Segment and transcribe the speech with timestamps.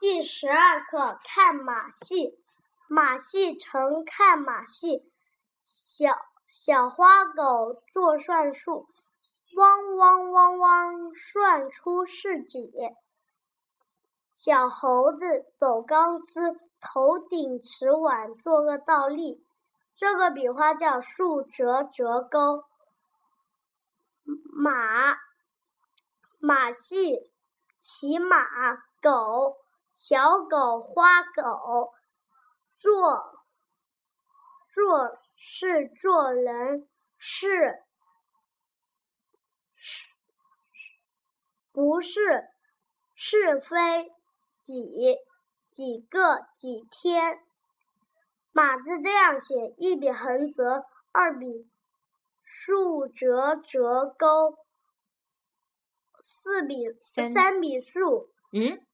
[0.00, 2.36] 第十二课看马戏，
[2.88, 5.08] 马戏成看马戏，
[5.64, 6.18] 小
[6.50, 8.88] 小花狗做算术，
[9.56, 12.72] 汪汪汪汪算出是几？
[14.32, 19.46] 小猴子走钢丝，头顶瓷碗做个倒立，
[19.96, 22.64] 这个笔画叫竖折折钩。
[24.52, 25.16] 马
[26.40, 27.20] 马戏，
[27.78, 29.63] 骑马狗。
[29.94, 31.92] 小狗、花狗，
[32.76, 33.38] 做
[34.68, 37.84] 做事做人，是
[39.76, 40.08] 是
[41.70, 42.48] 不是
[43.14, 44.12] 是非？
[44.58, 45.16] 几
[45.68, 47.38] 几个几天？
[48.50, 51.70] 马字这样写：一笔横折，二笔
[52.42, 54.58] 竖折折钩，
[56.20, 58.28] 四笔三笔竖。
[58.52, 58.84] 嗯。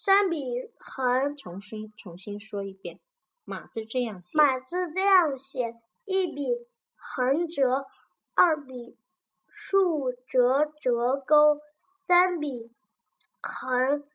[0.00, 3.00] 三笔横，重新重新说一遍，
[3.42, 4.38] 马字这样写。
[4.38, 5.74] 马字这样写，
[6.04, 7.84] 一笔横折，
[8.32, 8.96] 二笔
[9.48, 11.60] 竖折折钩，
[11.96, 12.72] 三笔
[13.42, 14.08] 横，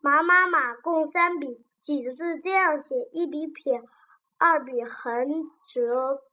[0.00, 1.64] 马马马共三笔。
[1.80, 3.84] 几字这样写，一笔撇，
[4.36, 6.24] 二笔横折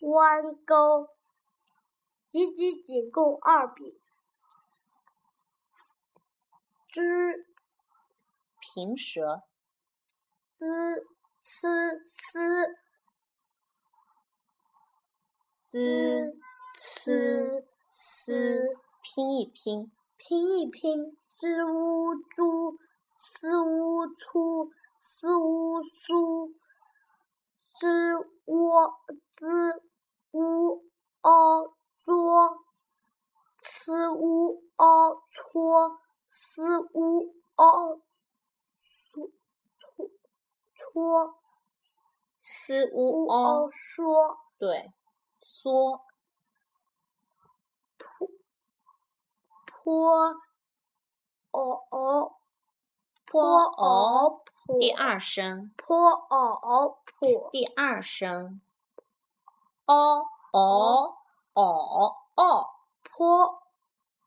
[0.00, 1.08] 弯钩，
[2.28, 4.00] 几几几共二笔。
[6.88, 7.51] 之。
[8.74, 9.42] 平舌
[10.48, 10.64] ，z
[11.42, 12.38] c s
[15.60, 16.32] z
[16.74, 17.12] c
[17.90, 18.32] s
[19.02, 22.78] 拼一拼，拼一拼，z u 猪
[23.14, 26.54] ，s u 粗，s u 苏
[27.78, 28.14] ，z
[28.46, 28.72] u
[29.28, 29.82] z
[30.30, 30.82] u
[31.20, 32.56] o 作
[33.58, 36.00] ，c u o 搓
[36.30, 36.62] ，s
[36.94, 38.02] u o。
[40.92, 41.38] 搓
[42.38, 44.92] ，s u o 说，对，
[45.38, 46.04] 缩，
[47.96, 48.28] 坡，
[49.64, 50.34] 坡，
[51.50, 52.32] 哦哦，
[53.24, 58.60] 坡哦坡，第二声，坡哦坡，第二声
[59.86, 61.16] ，o o
[61.54, 62.66] o o，
[63.02, 63.62] 坡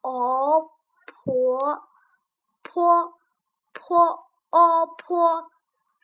[0.02, 0.72] 哦
[1.06, 1.84] 坡，
[2.64, 3.14] 坡
[3.72, 5.52] 坡哦坡。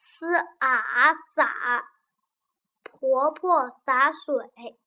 [0.04, 0.26] S
[0.58, 1.86] 啊洒，
[2.84, 4.80] 婆婆洒水，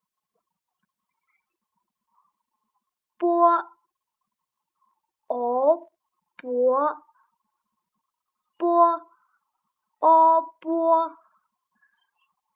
[3.16, 3.70] 波
[5.28, 5.88] 哦
[6.36, 7.04] 波
[8.56, 9.08] 波
[10.00, 11.16] 哦波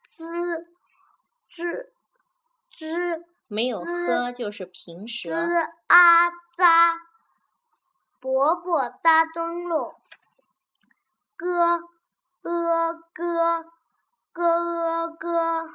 [0.02, 0.66] ，z
[1.54, 1.92] z
[2.76, 6.98] z 没有喝就是平舌，z 啊扎，
[8.18, 9.94] 伯伯扎灯笼，
[12.48, 13.64] 哥。
[14.38, 15.74] 咯咯咯咯，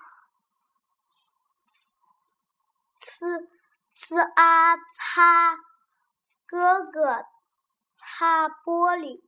[2.98, 3.48] 呲
[3.94, 5.58] 呲啊擦，
[6.46, 7.26] 哥哥
[7.94, 9.22] 擦玻璃。